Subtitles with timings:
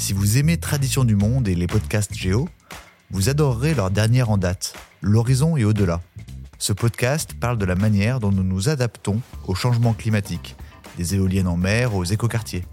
[0.00, 2.48] Si vous aimez Tradition du Monde et les podcasts Géo,
[3.10, 6.00] vous adorerez leur dernière en date, L'horizon et au-delà.
[6.58, 10.56] Ce podcast parle de la manière dont nous nous adaptons au changement climatique,
[10.96, 12.64] des éoliennes en mer aux écoquartiers.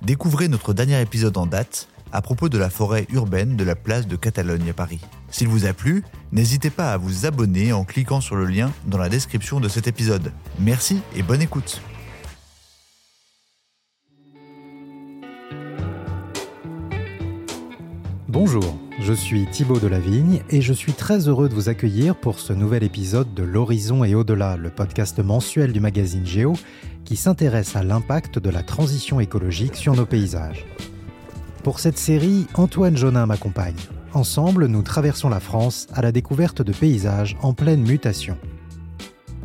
[0.00, 4.06] Découvrez notre dernier épisode en date à propos de la forêt urbaine de la place
[4.06, 5.02] de Catalogne à Paris.
[5.30, 6.02] S'il vous a plu,
[6.32, 9.86] n'hésitez pas à vous abonner en cliquant sur le lien dans la description de cet
[9.86, 10.32] épisode.
[10.58, 11.82] Merci et bonne écoute.
[18.34, 22.52] Bonjour, je suis Thibaut Delavigne et je suis très heureux de vous accueillir pour ce
[22.52, 26.54] nouvel épisode de L'Horizon et au-delà, le podcast mensuel du magazine Géo
[27.04, 30.66] qui s'intéresse à l'impact de la transition écologique sur nos paysages.
[31.62, 33.76] Pour cette série, Antoine Jonin m'accompagne.
[34.14, 38.36] Ensemble, nous traversons la France à la découverte de paysages en pleine mutation.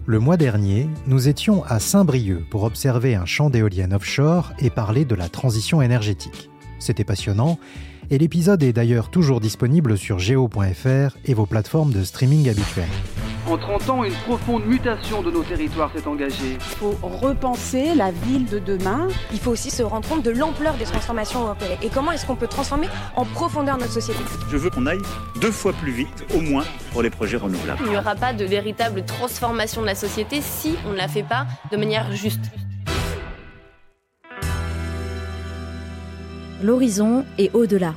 [0.08, 5.06] Le mois dernier, nous étions à Saint-Brieuc pour observer un champ d'éoliennes offshore et parler
[5.06, 6.50] de la transition énergétique.
[6.80, 7.60] C'était passionnant
[8.12, 12.88] et l'épisode est d'ailleurs toujours disponible sur geo.fr et vos plateformes de streaming habituelles.
[13.48, 16.54] En 30 ans, une profonde mutation de nos territoires s'est engagée.
[16.54, 19.08] Il faut repenser la ville de demain.
[19.32, 22.36] Il faut aussi se rendre compte de l'ampleur des transformations européennes et comment est-ce qu'on
[22.36, 24.20] peut transformer en profondeur notre société?
[24.52, 25.02] Je veux qu'on aille
[25.42, 27.80] deux fois plus vite, au moins, pour les projets renouvelables.
[27.86, 31.24] Il n'y aura pas de véritable transformation de la société si on ne la fait
[31.24, 32.52] pas de manière juste.
[36.62, 37.94] L'horizon est au-delà.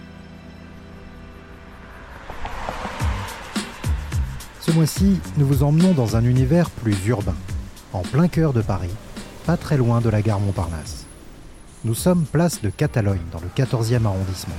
[4.60, 7.34] Ce mois-ci, nous vous emmenons dans un univers plus urbain,
[7.92, 8.94] en plein cœur de Paris,
[9.46, 11.06] pas très loin de la gare Montparnasse.
[11.84, 14.54] Nous sommes place de Catalogne, dans le 14e arrondissement.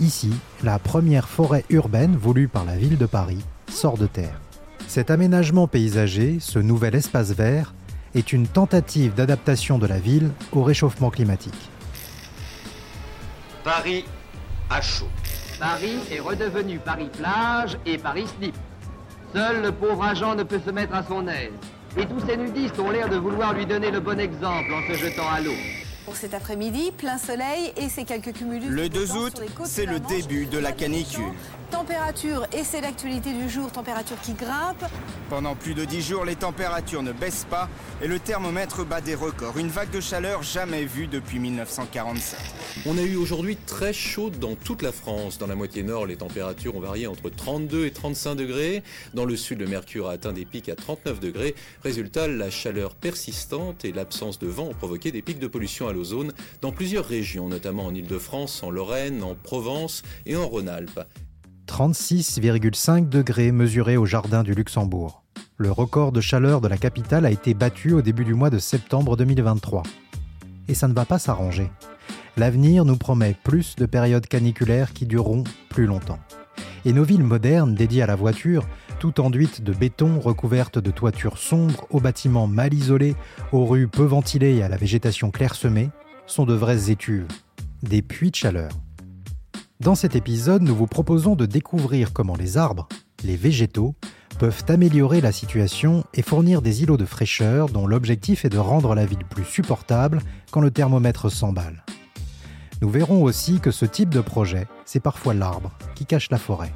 [0.00, 0.32] Ici,
[0.62, 4.40] la première forêt urbaine voulue par la ville de Paris sort de terre.
[4.88, 7.74] Cet aménagement paysager, ce nouvel espace vert,
[8.14, 11.68] est une tentative d'adaptation de la ville au réchauffement climatique.
[13.64, 14.04] Paris
[14.68, 15.08] à chaud.
[15.58, 18.54] Paris est redevenu Paris-Plage et Paris-Slip.
[19.34, 21.50] Seul le pauvre agent ne peut se mettre à son aise.
[21.96, 24.98] Et tous ces nudistes ont l'air de vouloir lui donner le bon exemple en se
[24.98, 25.54] jetant à l'eau.
[26.04, 28.68] Pour cet après-midi, plein soleil et ces quelques cumulus.
[28.68, 31.32] Le 2 août, c'est le début de la canicule.
[31.74, 34.84] Température, et c'est l'actualité du jour, température qui grimpe.
[35.28, 37.68] Pendant plus de 10 jours, les températures ne baissent pas
[38.00, 39.58] et le thermomètre bat des records.
[39.58, 42.38] Une vague de chaleur jamais vue depuis 1947.
[42.86, 45.38] On a eu aujourd'hui très chaud dans toute la France.
[45.38, 48.84] Dans la moitié nord, les températures ont varié entre 32 et 35 degrés.
[49.12, 51.56] Dans le sud, le mercure a atteint des pics à 39 degrés.
[51.82, 55.92] Résultat, la chaleur persistante et l'absence de vent ont provoqué des pics de pollution à
[55.92, 61.00] l'ozone dans plusieurs régions, notamment en Ile-de-France, en Lorraine, en Provence et en Rhône-Alpes.
[61.66, 65.22] 36,5 degrés mesurés au jardin du Luxembourg.
[65.56, 68.58] Le record de chaleur de la capitale a été battu au début du mois de
[68.58, 69.82] septembre 2023.
[70.68, 71.70] Et ça ne va pas s'arranger.
[72.36, 76.18] L'avenir nous promet plus de périodes caniculaires qui dureront plus longtemps.
[76.84, 78.66] Et nos villes modernes dédiées à la voiture,
[78.98, 83.14] toutes enduites de béton, recouvertes de toitures sombres, aux bâtiments mal isolés,
[83.52, 85.90] aux rues peu ventilées et à la végétation clairsemée,
[86.26, 87.28] sont de vraies étuves,
[87.82, 88.70] des puits de chaleur.
[89.84, 92.88] Dans cet épisode, nous vous proposons de découvrir comment les arbres,
[93.22, 93.94] les végétaux,
[94.38, 98.94] peuvent améliorer la situation et fournir des îlots de fraîcheur dont l'objectif est de rendre
[98.94, 101.84] la ville plus supportable quand le thermomètre s'emballe.
[102.80, 106.72] Nous verrons aussi que ce type de projet, c'est parfois l'arbre qui cache la forêt.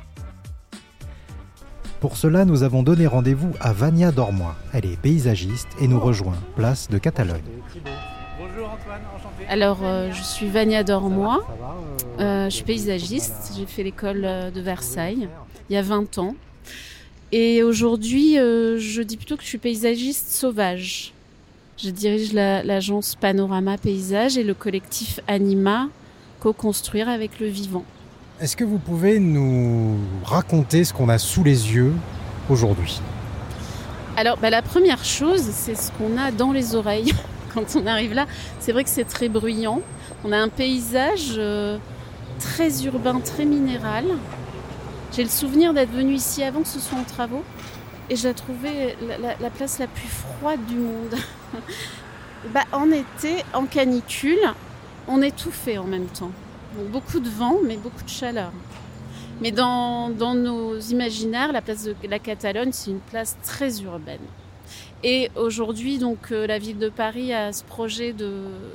[2.00, 4.54] Pour cela, nous avons donné rendez-vous à Vania Dormois.
[4.74, 7.40] Elle est paysagiste et nous rejoint place de Catalogne.
[8.38, 9.46] Bonjour Antoine, enchanté.
[9.48, 11.40] Alors, euh, je suis Vania Dormois,
[12.18, 15.28] euh, je suis paysagiste, j'ai fait l'école euh, de Versailles
[15.68, 16.34] il y a 20 ans.
[17.30, 21.12] Et aujourd'hui, euh, je dis plutôt que je suis paysagiste sauvage.
[21.76, 25.88] Je dirige l'agence Panorama Paysage et le collectif Anima,
[26.40, 27.84] co-construire avec le vivant.
[28.40, 31.92] Est-ce que vous pouvez nous raconter ce qu'on a sous les yeux
[32.48, 33.00] aujourd'hui?
[34.16, 37.12] Alors, bah, la première chose, c'est ce qu'on a dans les oreilles
[37.54, 38.26] quand on arrive là.
[38.58, 39.82] C'est vrai que c'est très bruyant.
[40.24, 41.78] On a un paysage euh,
[42.38, 44.04] très urbain, très minéral.
[45.12, 47.42] J'ai le souvenir d'être venu ici avant que ce soit en travaux
[48.10, 51.14] et trouvé la, la, la, place la plus froide du monde.
[52.54, 54.38] bah, en été, en canicule,
[55.06, 56.30] on étouffait en même temps.
[56.90, 58.52] Beaucoup de vent, mais beaucoup de chaleur.
[59.40, 64.20] Mais dans, dans nos imaginaires, la place de la Catalogne, c'est une place très urbaine.
[65.04, 68.32] Et aujourd'hui, donc, euh, la ville de Paris a ce projet de,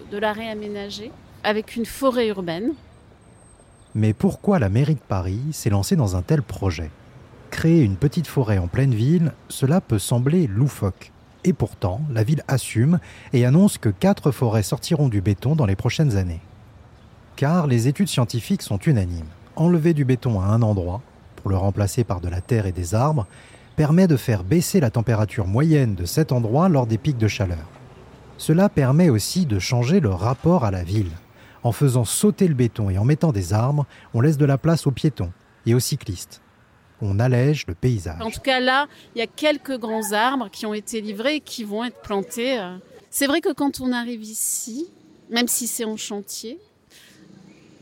[0.10, 1.12] de la réaménager
[1.44, 2.74] avec une forêt urbaine.
[3.96, 6.90] Mais pourquoi la mairie de Paris s'est lancée dans un tel projet?
[7.52, 11.12] Créer une petite forêt en pleine ville, cela peut sembler loufoque.
[11.44, 13.00] Et pourtant, la ville assume
[13.34, 16.42] et annonce que quatre forêts sortiront du béton dans les prochaines années.
[17.36, 19.28] car les études scientifiques sont unanimes.
[19.56, 21.02] Enlever du béton à un endroit,
[21.36, 23.28] pour le remplacer par de la terre et des arbres,
[23.76, 27.68] permet de faire baisser la température moyenne de cet endroit lors des pics de chaleur.
[28.38, 31.12] Cela permet aussi de changer le rapport à la ville.
[31.64, 34.86] En faisant sauter le béton et en mettant des arbres, on laisse de la place
[34.86, 35.32] aux piétons
[35.66, 36.42] et aux cyclistes.
[37.02, 38.22] On allège le paysage.
[38.22, 41.40] En tout cas, là, il y a quelques grands arbres qui ont été livrés et
[41.42, 42.60] qui vont être plantés.
[42.60, 42.78] euh.
[43.10, 44.88] C'est vrai que quand on arrive ici,
[45.30, 46.60] même si c'est en chantier,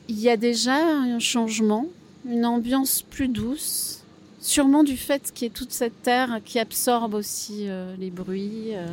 [0.08, 1.86] il y a déjà un changement,
[2.28, 4.04] une ambiance plus douce,
[4.40, 8.76] sûrement du fait qu'il y ait toute cette terre qui absorbe aussi euh, les bruits.
[8.76, 8.88] euh.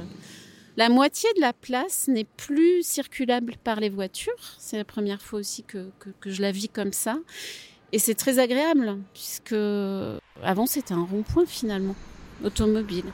[0.78, 4.38] La moitié de la place n'est plus circulable par les voitures.
[4.58, 5.88] C'est la première fois aussi que,
[6.24, 7.18] je la vis comme ça.
[7.90, 9.56] Et c'est très agréable, puisque
[10.40, 11.96] avant c'était un rond-point finalement,
[12.44, 13.06] automobile.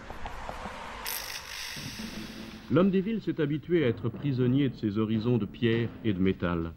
[2.71, 6.21] L'homme des villes s'est habitué à être prisonnier de ses horizons de pierre et de
[6.21, 6.75] métal.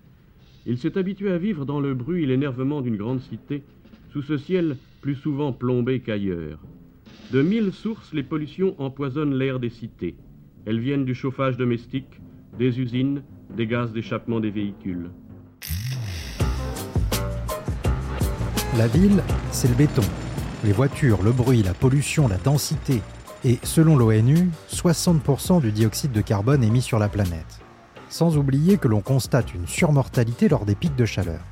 [0.65, 3.61] Il s'est habitué à vivre dans le bruit et l'énervement d'une grande cité,
[4.13, 6.59] sous ce ciel plus souvent plombé qu'ailleurs.
[7.33, 10.15] De mille sources, les pollutions empoisonnent l'air des cités.
[10.69, 12.19] Elles viennent du chauffage domestique,
[12.59, 13.23] des usines,
[13.55, 15.09] des gaz d'échappement des véhicules.
[18.77, 20.01] La ville, c'est le béton.
[20.65, 23.01] Les voitures, le bruit, la pollution, la densité.
[23.45, 27.61] Et selon l'ONU, 60% du dioxyde de carbone émis sur la planète.
[28.09, 31.45] Sans oublier que l'on constate une surmortalité lors des pics de chaleur.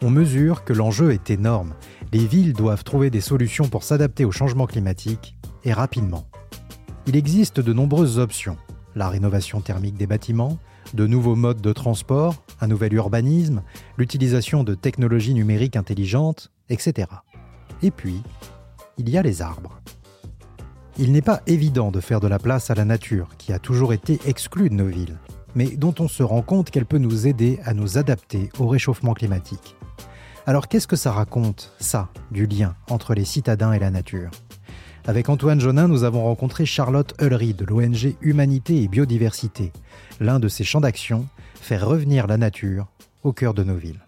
[0.00, 1.74] On mesure que l'enjeu est énorme.
[2.12, 5.34] Les villes doivent trouver des solutions pour s'adapter au changement climatique,
[5.64, 6.28] et rapidement.
[7.08, 8.58] Il existe de nombreuses options.
[8.94, 10.58] La rénovation thermique des bâtiments,
[10.92, 13.62] de nouveaux modes de transport, un nouvel urbanisme,
[13.96, 17.08] l'utilisation de technologies numériques intelligentes, etc.
[17.80, 18.22] Et puis,
[18.98, 19.80] il y a les arbres.
[20.98, 23.94] Il n'est pas évident de faire de la place à la nature, qui a toujours
[23.94, 25.16] été exclue de nos villes,
[25.54, 29.14] mais dont on se rend compte qu'elle peut nous aider à nous adapter au réchauffement
[29.14, 29.76] climatique.
[30.44, 34.30] Alors qu'est-ce que ça raconte, ça, du lien entre les citadins et la nature?
[35.08, 39.72] Avec Antoine Jonin, nous avons rencontré Charlotte Hullery de l'ONG Humanité et Biodiversité.
[40.20, 41.24] L'un de ses champs d'action,
[41.54, 42.88] faire revenir la nature
[43.24, 44.00] au cœur de nos villes.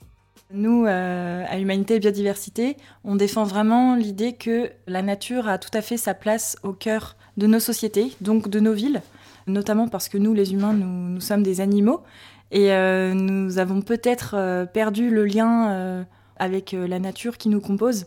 [0.52, 5.70] Nous, euh, à Humanité et Biodiversité, on défend vraiment l'idée que la nature a tout
[5.72, 9.00] à fait sa place au cœur de nos sociétés, donc de nos villes,
[9.46, 12.02] notamment parce que nous, les humains, nous, sommes des animaux
[12.50, 16.04] et euh, nous avons peut-être euh, perdu le lien
[16.36, 18.04] avec la nature qui nous compose.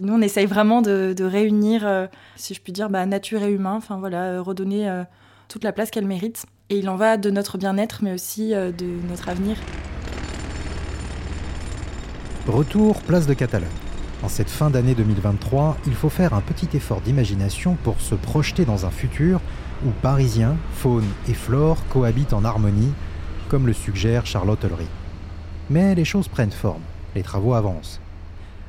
[0.00, 2.06] Nous, on essaye vraiment de, réunir, euh,
[2.36, 5.04] si je puis dire, bah, nature et humain, enfin voilà, euh, redonner euh,
[5.48, 6.44] toute la place qu'elle mérite.
[6.68, 9.56] Et il en va de notre bien-être, mais aussi de notre avenir.
[12.48, 13.68] Retour place de Catalogne.
[14.24, 18.64] En cette fin d'année 2023, il faut faire un petit effort d'imagination pour se projeter
[18.64, 19.40] dans un futur
[19.84, 22.92] où Parisiens, faune et flore cohabitent en harmonie,
[23.48, 24.88] comme le suggère Charlotte Hullery.
[25.70, 26.82] Mais les choses prennent forme,
[27.14, 28.00] les travaux avancent.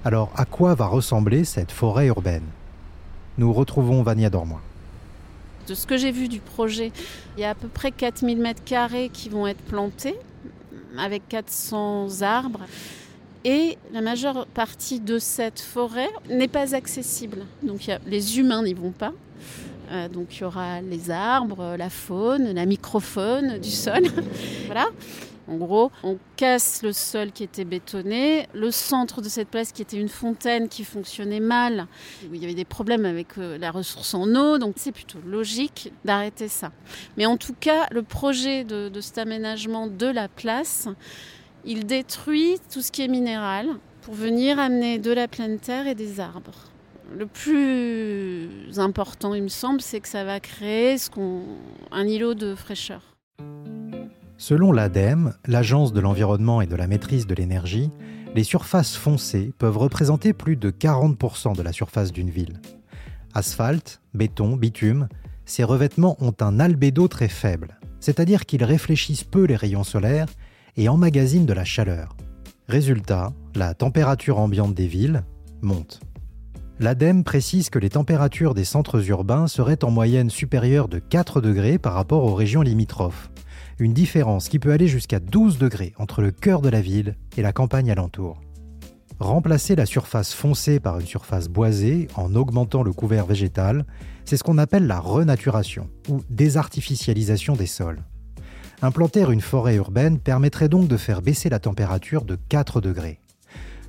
[0.07, 2.45] Alors à quoi va ressembler cette forêt urbaine?
[3.37, 4.61] Nous retrouvons Vania Dormois.
[5.67, 6.93] De ce que j'ai vu du projet,
[7.35, 10.15] il y a à peu près 4000 mètres carrés qui vont être plantés,
[10.97, 12.61] avec 400 arbres.
[13.43, 17.39] Et la majeure partie de cette forêt n'est pas accessible.
[17.61, 19.11] Donc les humains n'y vont pas.
[19.91, 24.03] Euh, donc il y aura les arbres, la faune, la microfaune du sol.
[24.67, 24.85] voilà.
[25.47, 29.81] En gros, on casse le sol qui était bétonné, le centre de cette place qui
[29.81, 31.87] était une fontaine qui fonctionnait mal,
[32.29, 35.19] où il y avait des problèmes avec euh, la ressource en eau, donc c'est plutôt
[35.25, 36.71] logique d'arrêter ça.
[37.15, 40.89] Mais en tout cas, le projet de, cet aménagement de la place,
[41.63, 43.67] il détruit tout ce qui est minéral
[44.01, 46.71] pour venir amener de la pleine terre et des arbres.
[47.15, 50.97] Le plus important, il me semble, c'est que ça va créer
[51.91, 53.16] un îlot de fraîcheur.
[54.39, 57.89] Selon l'ADEME, l'Agence de l'environnement et de la maîtrise de l'énergie,
[58.35, 62.61] les surfaces foncées peuvent représenter plus de 40% de la surface d'une ville.
[63.33, 65.07] Asphalte, béton, bitume,
[65.45, 70.29] ces revêtements ont un albédo très faible, c'est-à-dire qu'ils réfléchissent peu les rayons solaires
[70.75, 72.15] et emmagasinent de la chaleur.
[72.67, 75.23] Résultat, la température ambiante des villes
[75.61, 75.99] monte.
[76.79, 81.79] L'ADEME précise que les températures des centres urbains seraient en moyenne supérieures de 4 degrés
[81.79, 83.31] par rapport aux régions limitrophes,
[83.79, 87.41] une différence qui peut aller jusqu'à 12 degrés entre le cœur de la ville et
[87.41, 88.41] la campagne alentour.
[89.19, 93.85] Remplacer la surface foncée par une surface boisée en augmentant le couvert végétal,
[94.25, 98.03] c'est ce qu'on appelle la renaturation ou désartificialisation des sols.
[98.81, 103.19] Implanter une forêt urbaine permettrait donc de faire baisser la température de 4 degrés.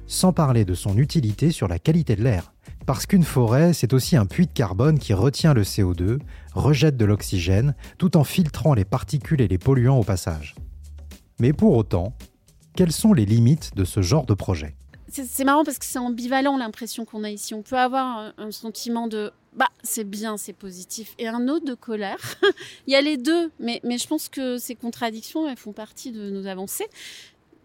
[0.07, 2.54] Sans parler de son utilité sur la qualité de l'air,
[2.88, 6.21] parce qu'une forêt, c'est aussi un puits de carbone qui retient le CO2,
[6.54, 10.54] rejette de l'oxygène, tout en filtrant les particules et les polluants au passage.
[11.38, 12.14] Mais pour autant,
[12.75, 14.75] quelles sont les limites de ce genre de projet?
[15.11, 17.52] C'est marrant parce que c'est ambivalent l'impression qu'on a ici.
[17.52, 21.75] On peut avoir un, sentiment de bah c'est bien, c'est positif, et un autre de
[21.75, 22.37] colère.
[22.87, 26.47] Il y a les deux, mais, je pense que ces contradictions font partie de nos
[26.47, 26.87] avancées.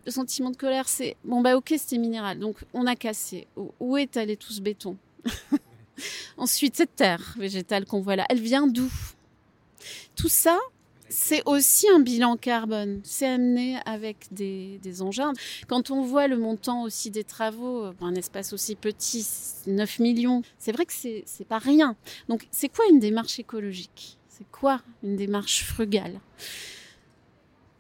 [0.06, 3.48] Le sentiment de colère, c'est bon bah ok c'était minéral, donc on a cassé.
[3.80, 4.98] Où est allé tout ce béton?
[6.38, 8.92] Ensuite cette terre végétale qu'on voit là, elle vient d'où?
[10.16, 10.58] Tout ça,
[11.10, 13.02] c'est aussi un bilan carbone.
[13.04, 15.34] C'est amené avec des, engins.
[15.68, 19.26] Quand on voit le montant aussi des travaux pour un espace aussi petit,
[19.68, 21.96] 9 millions, c'est vrai que c'est, c'est pas rien.
[22.30, 24.18] Donc, c'est quoi une démarche écologique?
[24.28, 26.20] C'est quoi une démarche frugale?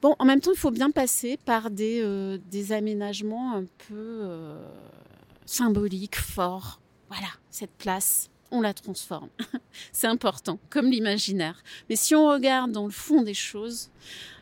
[0.03, 2.38] Bon, en même temps, il faut bien passer par des, euh,
[2.71, 4.67] aménagements un peu euh,
[5.45, 6.81] symboliques, forts.
[7.13, 9.29] Voilà, cette place, on la transforme.
[9.91, 11.63] c'est important, comme l'imaginaire.
[11.89, 13.89] Mais si on regarde dans le fond des choses,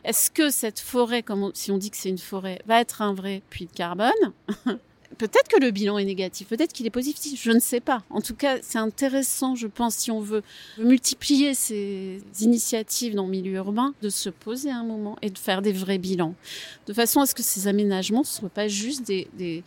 [0.04, 3.42] est-ce que cette forêt, si on dit que c'est une forêt, va être un vrai
[3.50, 4.10] puits de carbone?
[5.18, 8.02] Peut-être que le bilan est négatif, peut-être qu'il est positif, je ne sais pas.
[8.08, 10.42] En tout cas, c'est intéressant, je pense, si on veut
[10.78, 15.60] multiplier ces initiatives dans le milieu urbain, de se poser un moment et de faire
[15.60, 16.34] des vrais bilans,
[16.86, 19.62] de façon à ce que ces aménagements ne soient pas juste des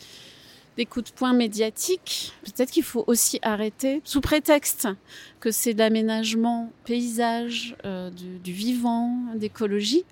[0.78, 2.34] des coups de poing médiatiques.
[2.44, 4.88] Peut-être qu'il faut aussi arrêter, sous prétexte
[5.40, 10.04] que c'est de l'aménagement paysage, euh, du, vivant, d'écologie,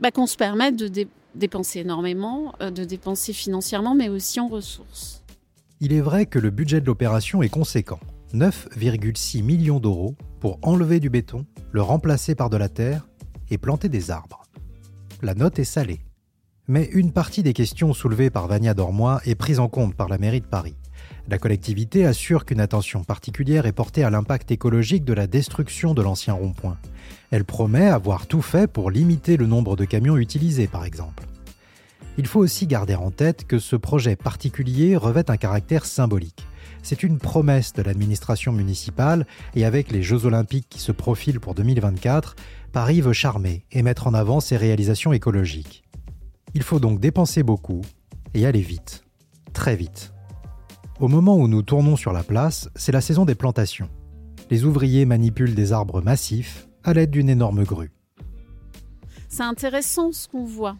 [0.00, 5.22] bah, qu'on se permette de dépenser énormément, euh, de dépenser financièrement, mais aussi en ressources.
[5.80, 8.00] Il est vrai que le budget de l'opération est conséquent.
[8.34, 13.08] 9,6 millions d'euros pour enlever du béton, le remplacer par de la terre
[13.50, 14.42] et planter des arbres.
[15.22, 16.00] La note est salée.
[16.70, 20.18] Mais une partie des questions soulevées par Vania Dormois est prise en compte par la
[20.18, 20.76] mairie de Paris.
[21.28, 26.02] La collectivité assure qu'une attention particulière est portée à l'impact écologique de la destruction de
[26.02, 26.78] l'ancien rond-point.
[27.32, 31.24] Elle promet avoir tout fait pour limiter le nombre de camions utilisés, par exemple.
[32.18, 36.46] Il faut aussi garder en tête que ce projet particulier revêt un caractère symbolique.
[36.84, 41.56] C'est une promesse de l'administration municipale et avec les Jeux olympiques qui se profilent pour
[41.56, 42.36] 2024,
[42.72, 45.82] Paris veut charmer et mettre en avant ses réalisations écologiques.
[46.54, 47.82] Il faut donc dépenser beaucoup
[48.34, 49.04] et aller vite,
[49.52, 50.12] très vite.
[50.98, 53.88] Au moment où nous tournons sur la place, c'est la saison des plantations.
[54.50, 57.92] Les ouvriers manipulent des arbres massifs à l'aide d'une énorme grue.
[59.28, 60.76] C'est intéressant ce qu'on voit.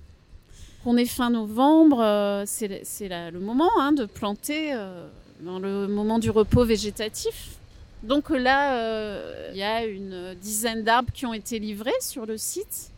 [0.85, 2.69] On est fin novembre, euh, c'est
[3.09, 5.09] le moment hein, de planter euh,
[5.41, 7.59] dans le moment du repos végétatif.
[8.03, 12.37] Donc là, euh, il y a une dizaine d'arbres qui ont été livrés sur le
[12.39, 12.91] site.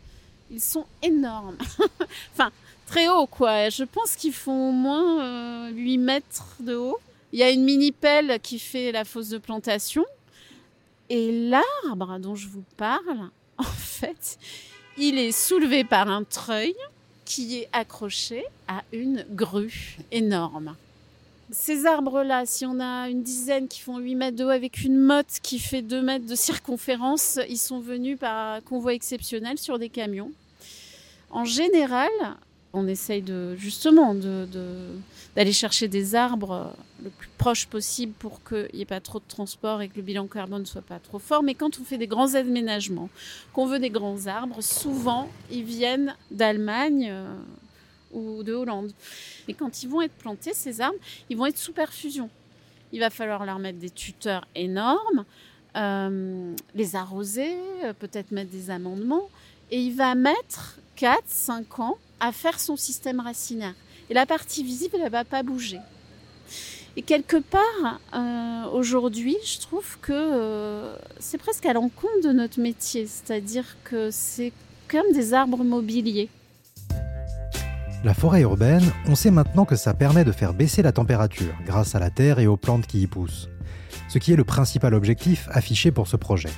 [0.49, 1.57] Ils sont énormes.
[2.93, 3.69] très haut, quoi.
[3.69, 6.99] Je pense qu'ils font au moins 8 euh, mètres de haut.
[7.31, 10.05] Il y a une mini pelle qui fait la fosse de plantation.
[11.09, 14.37] Et l'arbre dont je vous parle, en fait,
[14.97, 16.75] il est soulevé par un treuil
[17.25, 20.75] qui est accroché à une grue énorme.
[21.49, 24.99] Ces arbres-là, si on a une dizaine qui font 8 mètres de haut avec une
[24.99, 29.89] motte qui fait 2 mètres de circonférence, ils sont venus par convoi exceptionnel sur des
[29.89, 30.31] camions.
[31.31, 32.11] En général,
[32.73, 38.81] on essaye de justement d'aller chercher des arbres le plus proche possible pour qu'il n'y
[38.81, 41.43] ait pas trop de transport et que le bilan carbone ne soit pas trop fort.
[41.43, 43.09] Mais quand on fait des grands aménagements,
[43.53, 47.35] qu'on veut des grands arbres, souvent ils viennent d'Allemagne euh,
[48.11, 48.91] ou de Hollande.
[49.47, 50.97] Et quand ils vont être plantés, ces arbres,
[51.29, 52.29] ils vont être sous perfusion.
[52.91, 55.25] Il va falloir leur mettre des tuteurs énormes,
[55.75, 59.29] euh, les arroser, euh, peut-être mettre des amendements.
[59.69, 63.75] Et il va mettre 4-5 ans à faire son système racinaire.
[64.09, 65.79] Et la partie visible, elle ne va pas bouger.
[66.95, 72.61] Et quelque part, euh, aujourd'hui, je trouve que euh, c'est presque à l'encontre de notre
[72.61, 74.53] métier, c'est-à-dire que c'est
[74.87, 76.29] comme des arbres mobiliers.
[78.05, 81.93] La forêt urbaine, on sait maintenant que ça permet de faire baisser la température grâce
[81.93, 83.49] à la terre et aux plantes qui y poussent,
[84.07, 86.51] ce qui est le principal objectif affiché pour ce projet.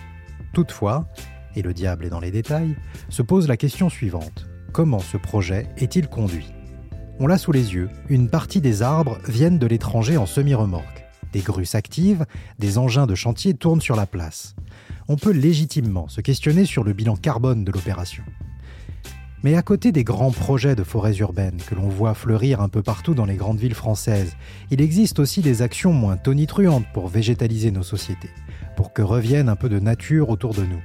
[0.53, 1.07] Toutefois,
[1.55, 2.75] et le diable est dans les détails,
[3.09, 4.44] se pose la question suivante
[4.75, 6.51] comment ce projet est-il conduit
[7.21, 11.05] On l'a sous les yeux, une partie des arbres viennent de l'étranger en semi-remorque.
[11.31, 12.25] Des grues s'activent,
[12.59, 14.53] des engins de chantier tournent sur la place.
[15.07, 18.25] On peut légitimement se questionner sur le bilan carbone de l'opération.
[19.43, 22.83] Mais à côté des grands projets de forêts urbaines que l'on voit fleurir un peu
[22.83, 24.35] partout dans les grandes villes françaises,
[24.71, 28.31] il existe aussi des actions moins tonitruantes pour végétaliser nos sociétés,
[28.75, 30.81] pour que revienne un peu de nature autour de nous.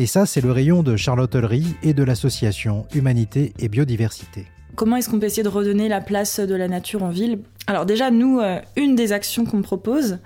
[0.00, 4.46] Et ça, c'est le rayon de charlotellerie et de l'association Humanité et Biodiversité.
[4.74, 7.40] Comment est-ce qu'on peut essayer de redonner la place de la nature en ville?
[7.66, 10.16] Alors déjà, nous, euh, une des actions qu'on propose,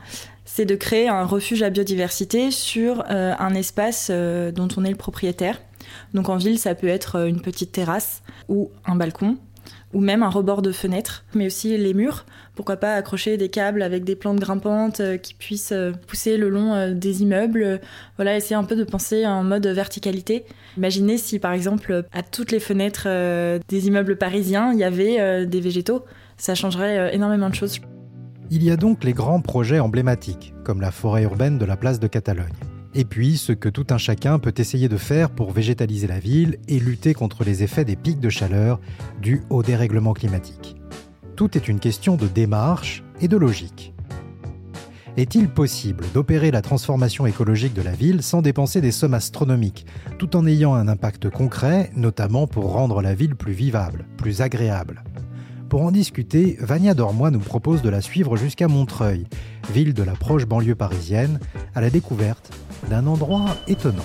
[0.44, 4.90] c'est de créer un refuge à biodiversité sur euh, un espace euh, dont on est
[4.90, 5.60] le propriétaire.
[6.12, 9.38] Donc en ville, ça peut être une petite terrasse ou un balcon
[9.94, 12.26] ou même un rebord de fenêtre, mais aussi les murs.
[12.54, 16.50] Pourquoi pas accrocher des câbles avec des plantes grimpantes euh, qui puissent euh, pousser le
[16.50, 17.80] long euh, des immeubles.
[18.16, 20.44] Voilà, essayer un peu de penser en mode verticalité.
[20.76, 23.08] Imaginez si par exemple à toutes les fenêtres
[23.68, 26.04] des immeubles parisiens, il y avait des végétaux.
[26.36, 27.80] Ça changerait énormément de choses.
[28.50, 32.00] Il y a donc les grands projets emblématiques, comme la forêt urbaine de la place
[32.00, 32.73] de Catalogne.
[32.96, 36.58] Et puis ce que tout un chacun peut essayer de faire pour végétaliser la ville
[36.68, 38.80] et lutter contre les effets des pics de chaleur
[39.20, 40.76] dus au dérèglement climatique.
[41.34, 43.92] Tout est une question de démarche et de logique.
[45.16, 49.86] Est-il possible d'opérer la transformation écologique de la ville sans dépenser des sommes astronomiques,
[50.18, 55.04] tout en ayant un impact concret, notamment pour rendre la ville plus vivable, plus agréable?
[55.68, 59.26] Pour en discuter, Vania Dormois nous propose de la suivre jusqu'à Montreuil,
[59.72, 61.40] ville de la proche banlieue parisienne,
[61.74, 62.52] à la découverte
[62.88, 64.04] d'un endroit étonnant.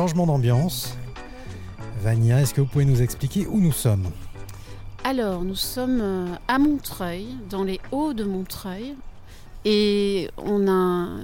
[0.00, 0.96] Changement d'ambiance.
[2.00, 4.10] Vania, est-ce que vous pouvez nous expliquer où nous sommes?
[5.04, 8.96] Alors, nous sommes euh, à Montreuil, dans les hauts de Montreuil,
[9.66, 11.18] et on a un,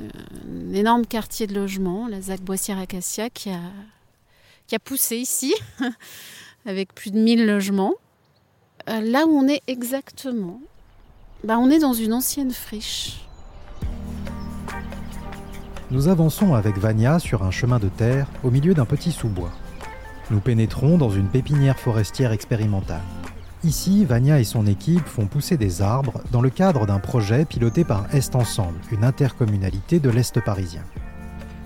[0.74, 5.54] énorme quartier de logement, la ZAC Boissière-Acacia, qui a, poussé ici,
[6.66, 7.94] avec plus de 1000 logements.
[8.90, 10.60] Euh, là où on est exactement,
[11.44, 13.25] bah on est dans une ancienne friche.
[15.92, 19.52] Nous avançons avec Vania sur un chemin de terre au milieu d'un petit sous-bois.
[20.32, 23.02] Nous pénétrons dans une pépinière forestière expérimentale.
[23.62, 27.84] Ici, Vania et son équipe font pousser des arbres dans le cadre d'un projet piloté
[27.84, 30.82] par Est Ensemble, une intercommunalité de l'Est parisien.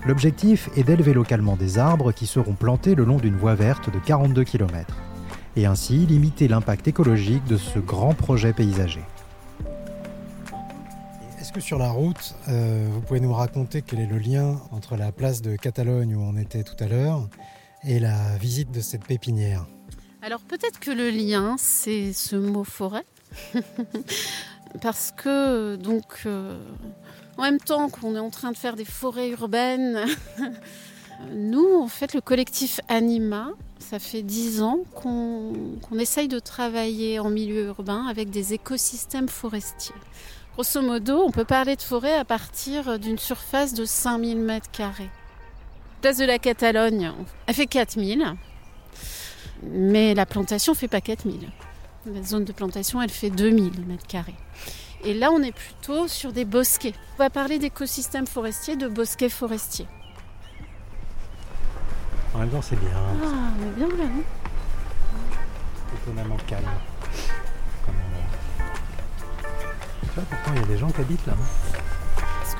[0.05, 3.97] L'objectif est d'élever localement des arbres qui seront plantés le long d'une voie verte de
[3.97, 4.97] 42 km,
[5.55, 9.03] et ainsi limiter l'impact écologique de ce grand projet paysager.
[11.51, 14.95] Est-ce que sur la route, euh, vous pouvez nous raconter quel est le lien entre
[14.95, 17.27] la place de Catalogne où on était tout à l'heure
[17.83, 19.65] et la visite de cette pépinière?
[20.21, 23.03] Alors peut-être que le lien, c'est ce mot forêt.
[24.81, 26.57] Parce que donc euh,
[27.37, 30.05] en même temps qu'on est en train de faire des forêts urbaines,
[31.33, 37.29] nous en fait le collectif Anima, ça fait dix ans qu'on essaye de travailler en
[37.29, 39.95] milieu urbain avec des écosystèmes forestiers.
[40.53, 44.61] Grosso modo, on peut parler de forêt à partir d'une surface de 5000 m2.
[46.01, 47.11] Place de la Catalogne,
[47.47, 48.35] elle fait 4000.
[49.63, 51.49] Mais la plantation fait pas 4000.
[52.05, 54.35] La zone de plantation, elle fait 2000 mètres carrés.
[55.03, 56.93] Et là, on est plutôt sur des bosquets.
[57.15, 59.87] On va parler d'écosystèmes forestiers, de bosquets forestiers.
[62.33, 62.91] En même temps, c'est bien.
[62.95, 63.27] Ah,
[63.59, 64.23] on est bien là, non
[65.95, 66.65] Étonnamment calme.
[70.15, 71.33] Pourtant, il y a des gens qui habitent là.
[71.33, 71.77] Hein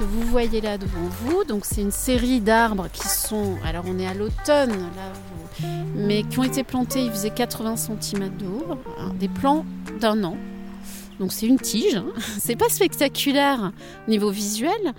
[0.02, 4.00] que vous voyez là devant vous, donc c'est une série d'arbres qui sont, alors on
[4.00, 8.46] est à l'automne là, mais qui ont été plantés, ils faisaient 80 cm de
[8.98, 9.64] hein, des plants
[10.00, 10.38] d'un an.
[11.20, 12.08] Donc c'est une tige, hein.
[12.40, 13.72] c'est pas spectaculaire
[14.08, 14.94] au niveau visuel,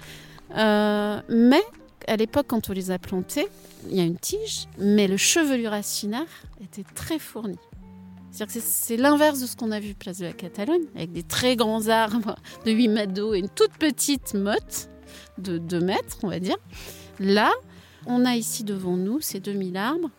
[0.56, 1.62] euh, mais
[2.06, 3.48] à l'époque quand on les a plantés,
[3.90, 6.26] il y a une tige, mais le chevelu racinaire
[6.62, 7.58] était très fourni.
[8.32, 11.88] C'est l'inverse de ce qu'on a vu place de la Catalogne, avec des très grands
[11.88, 14.88] arbres de 8 mètres d'eau et une toute petite motte
[15.36, 16.56] de 2 mètres, on va dire.
[17.20, 17.50] Là,
[18.06, 20.10] on a ici devant nous ces 2000 arbres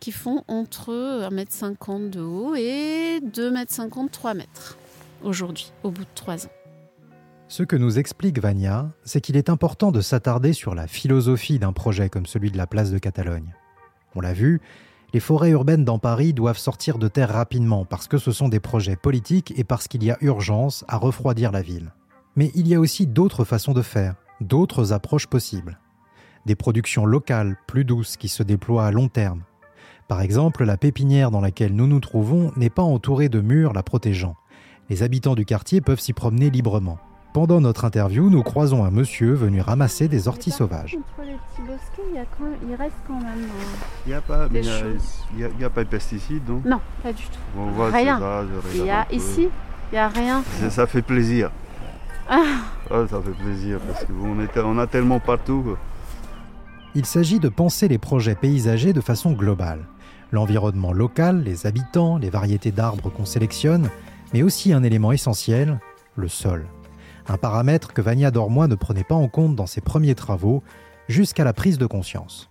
[0.00, 0.92] qui font entre
[1.30, 4.78] 1,50 m de haut et 2,50 m, 3 mètres
[5.22, 6.52] aujourd'hui, au bout de 3 ans.
[7.48, 11.74] Ce que nous explique Vania, c'est qu'il est important de s'attarder sur la philosophie d'un
[11.74, 13.54] projet comme celui de la place de Catalogne.
[14.14, 14.62] On l'a vu,
[15.12, 18.60] les forêts urbaines dans Paris doivent sortir de terre rapidement parce que ce sont des
[18.60, 21.92] projets politiques et parce qu'il y a urgence à refroidir la ville.
[22.34, 25.78] Mais il y a aussi d'autres façons de faire, d'autres approches possibles.
[26.46, 29.42] Des productions locales plus douces qui se déploient à long terme.
[30.08, 33.82] Par exemple, la pépinière dans laquelle nous nous trouvons n'est pas entourée de murs la
[33.82, 34.36] protégeant.
[34.88, 36.98] Les habitants du quartier peuvent s'y promener librement.
[37.32, 40.98] Pendant notre interview, nous croisons un monsieur venu ramasser des orties sauvages.
[40.98, 43.48] Entre les petits bosquets, il, y a quand il reste quand même.
[44.04, 46.60] il n'y a, pas, il a, pas de pesticides, non?
[46.66, 47.38] Non, pas du tout.
[47.58, 48.20] On voit rien.
[48.74, 49.48] il y a, ici,
[49.90, 50.42] il n'y a rien.
[50.68, 51.50] Ça fait plaisir.
[52.28, 52.42] Ah.
[52.90, 53.06] ah.
[53.08, 55.76] ça fait plaisir parce qu'on on a tellement partout.
[56.94, 59.86] Il s'agit de penser les projets paysagers de façon globale.
[60.32, 63.88] L'environnement local, les habitants, les variétés d'arbres qu'on sélectionne,
[64.34, 65.80] mais aussi un élément essentiel,
[66.16, 66.66] le sol.
[67.28, 70.62] Un paramètre que Vania Dormois ne prenait pas en compte dans ses premiers travaux,
[71.08, 72.48] jusqu'à la prise de conscience.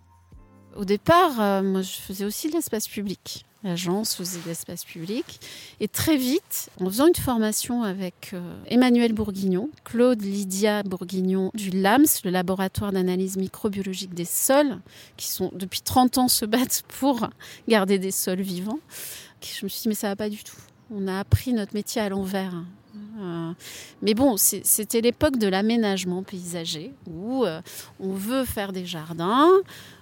[0.75, 3.45] Au départ, euh, moi, je faisais aussi de l'espace public.
[3.63, 5.39] L'agence faisait de l'espace public.
[5.79, 11.69] Et très vite, en faisant une formation avec euh, Emmanuel Bourguignon, Claude Lydia Bourguignon du
[11.69, 14.79] LAMS, le laboratoire d'analyse microbiologique des sols,
[15.17, 17.29] qui sont depuis 30 ans se battent pour
[17.67, 18.79] garder des sols vivants,
[19.43, 20.57] je me suis dit, mais ça va pas du tout.
[20.93, 22.53] On a appris notre métier à l'envers.
[22.95, 23.54] Euh,
[24.01, 27.45] mais bon, c'était l'époque de l'aménagement paysager où
[27.99, 29.49] on veut faire des jardins,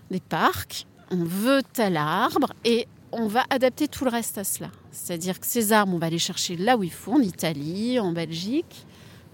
[0.09, 4.69] des parcs, on veut tel arbre et on va adapter tout le reste à cela.
[4.91, 8.11] C'est-à-dire que ces arbres, on va les chercher là où il faut, en Italie, en
[8.11, 8.85] Belgique.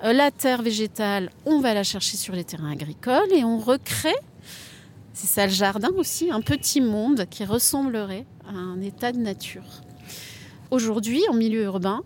[0.03, 4.15] Euh, la terre végétale, on va la chercher sur les terrains agricoles et on recrée,
[5.13, 9.81] c'est ça le jardin aussi, un petit monde qui ressemblerait à un état de nature.
[10.71, 12.01] Aujourd'hui, en milieu urbain,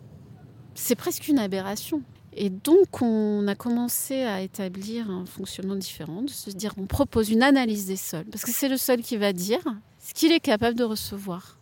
[0.79, 2.01] c'est presque une aberration.
[2.33, 7.29] Et donc, on a commencé à établir un fonctionnement différent, de se dire on propose
[7.29, 9.61] une analyse des sols, parce que c'est le sol qui va dire
[9.99, 11.57] ce qu'il est capable de recevoir.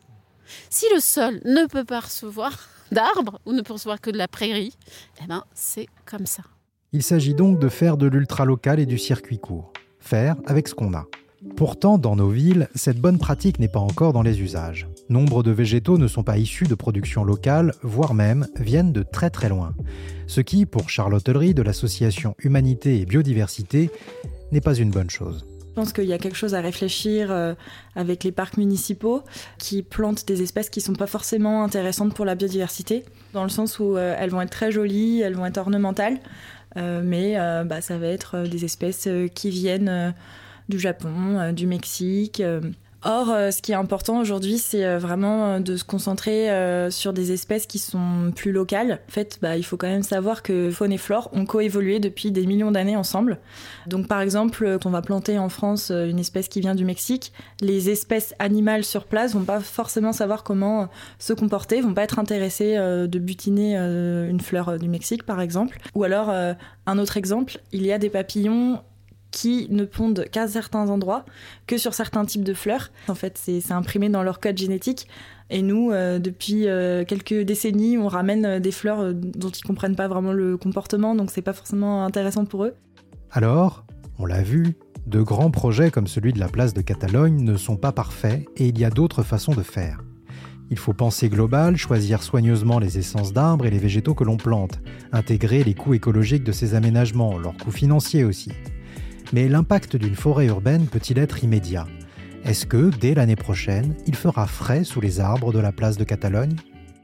[0.70, 4.28] Si le sol ne peut pas recevoir d'arbres ou ne peut recevoir que de la
[4.28, 4.74] prairie,
[5.24, 6.44] eh ben, c'est comme ça.
[6.94, 9.74] Il s'agit donc de faire de l'ultra-local et du circuit court.
[10.00, 11.06] Faire avec ce qu'on a.
[11.56, 14.88] Pourtant, dans nos villes, cette bonne pratique n'est pas encore dans les usages.
[15.10, 19.30] Nombre de végétaux ne sont pas issus de production locale, voire même viennent de très
[19.30, 19.74] très loin.
[20.28, 23.90] Ce qui, pour Charlotte de l'association Humanité et Biodiversité,
[24.52, 25.46] n'est pas une bonne chose.
[25.78, 27.54] Je pense qu'il y a quelque chose à réfléchir euh,
[27.96, 29.22] avec les parcs municipaux
[29.60, 33.50] qui plantent des espèces qui ne sont pas forcément intéressantes pour la biodiversité, dans le
[33.50, 36.18] sens où euh, elles vont être très jolies, elles vont être ornementales,
[36.76, 40.14] euh, mais bah, ça va être des espèces qui viennent
[40.68, 42.42] du Japon, du Mexique.
[43.08, 43.18] Euh.
[43.18, 46.50] Or, euh, ce qui est important aujourd'hui, c'est vraiment de se concentrer
[46.92, 49.00] sur des espèces qui sont plus locales.
[49.08, 52.32] En fait, bah, il faut quand même savoir que faune et flore ont coévolué depuis
[52.32, 53.40] des millions d'années ensemble.
[53.88, 57.34] Donc, par exemple, quand on va planter en France une espèce qui vient du Mexique,
[57.62, 60.90] les espèces animales sur place vont pas forcément savoir comment
[61.20, 65.80] se comporter, vont pas être intéressées de butiner une fleur du Mexique, par exemple.
[65.96, 68.82] Ou alors, un autre exemple, il y a des papillons
[69.32, 71.26] qui ne pondent qu'à certains endroits,
[71.68, 72.92] que sur certains types de fleurs.
[73.08, 75.08] En fait, c'est imprimé dans leur code génétique.
[75.50, 79.96] Et nous, euh, depuis euh, quelques décennies, on ramène euh, des fleurs dont ils comprennent
[79.96, 82.74] pas vraiment le comportement, donc c'est pas forcément intéressant pour eux.
[83.32, 83.86] Alors,
[84.20, 87.78] on l'a vu, de grands projets comme celui de la place de Catalogne ne sont
[87.78, 90.04] pas parfaits et il y a d'autres façons de faire.
[90.70, 94.82] Il faut penser global, choisir soigneusement les essences d'arbres et les végétaux que l'on plante,
[95.14, 98.52] intégrer les coûts écologiques de ces aménagements, leurs coûts financiers aussi.
[99.34, 101.86] Mais l'impact d'une forêt urbaine peut-il être immédiat?
[102.46, 106.06] Est-ce que, dès l'année prochaine, il fera frais sous les arbres de la place de
[106.06, 106.56] Catalogne?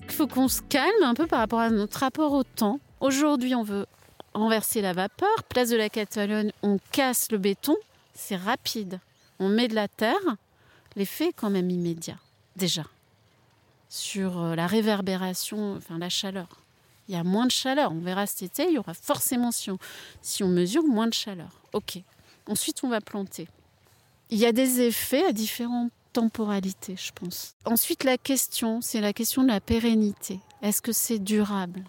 [0.03, 2.79] Il faut qu'on se calme un peu par rapport à notre rapport au temps.
[3.01, 3.85] Aujourd'hui, on veut
[4.33, 5.43] renverser la vapeur.
[5.49, 7.75] Place de la Catalogne, on casse le béton.
[8.13, 8.99] C'est rapide.
[9.39, 10.37] On met de la terre.
[10.95, 12.17] L'effet est quand même immédiat,
[12.55, 12.83] déjà.
[13.89, 16.47] Sur euh, la réverbération, enfin la chaleur.
[17.09, 17.91] Il y a moins de chaleur.
[17.91, 19.77] On verra cet été, il y aura forcément, si on,
[20.21, 21.49] si on mesure, moins de chaleur.
[21.73, 22.01] OK.
[22.47, 23.47] Ensuite, on va planter.
[24.29, 27.55] Il y a des effets à différentes temporalités, je pense.
[27.65, 30.39] Ensuite, la question, c'est la question de la pérennité.
[30.61, 31.83] Est-ce que c'est durable?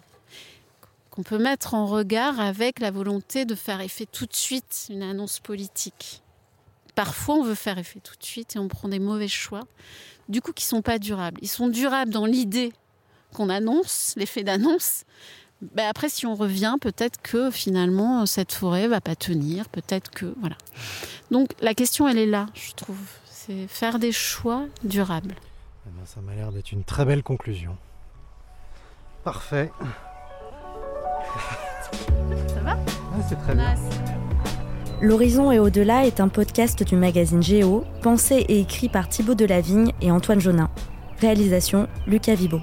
[1.11, 5.03] Qu'on peut mettre en regard avec la volonté de faire effet tout de suite une
[5.03, 6.21] annonce politique.
[6.93, 9.67] Parfois, on veut faire effet tout de suite et on prend des mauvais choix,
[10.29, 11.39] du coup, qui ne sont pas durables.
[11.41, 12.73] Ils sont durables dans l'idée
[13.33, 15.03] qu'on annonce, l'effet d'annonce,
[15.61, 20.33] ben après, si on revient, peut-être que finalement, cette forêt va pas tenir, peut-être que.
[20.39, 20.57] Voilà.
[21.31, 22.97] Donc, la question, elle est là, je trouve.
[23.25, 25.35] C'est faire des choix durables.
[25.87, 27.77] Eh ben, ça m'a l'air d'être une très belle conclusion.
[29.23, 29.71] Parfait.
[32.47, 32.77] Ça va?
[33.27, 33.75] C'est très bien.
[35.01, 39.91] L'Horizon et au-delà est un podcast du magazine Géo, pensé et écrit par Thibaut Delavigne
[40.01, 40.69] et Antoine Jonin.
[41.19, 42.59] Réalisation Lucas Vibo.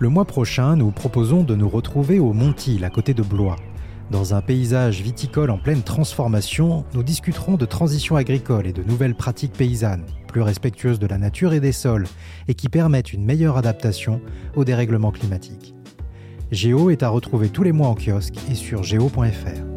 [0.00, 3.56] Le mois prochain, nous proposons de nous retrouver au Montil, à côté de Blois.
[4.10, 9.14] Dans un paysage viticole en pleine transformation, nous discuterons de transition agricole et de nouvelles
[9.14, 12.06] pratiques paysannes, plus respectueuses de la nature et des sols,
[12.48, 14.20] et qui permettent une meilleure adaptation
[14.56, 15.74] au dérèglement climatique.
[16.50, 19.73] Géo est à retrouver tous les mois en kiosque et sur géo.fr.